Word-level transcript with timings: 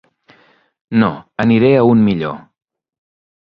No, 1.03 1.09
aniré 1.45 1.69
a 1.77 1.85
un 1.91 2.03
millor. 2.09 2.35